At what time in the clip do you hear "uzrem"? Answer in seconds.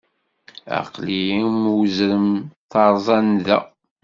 1.79-2.27